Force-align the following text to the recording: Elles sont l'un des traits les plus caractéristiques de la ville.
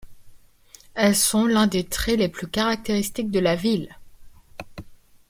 Elles 0.95 1.15
sont 1.15 1.45
l'un 1.45 1.67
des 1.67 1.83
traits 1.83 2.17
les 2.17 2.27
plus 2.27 2.47
caractéristiques 2.49 3.29
de 3.29 3.37
la 3.37 3.55
ville. 3.55 3.99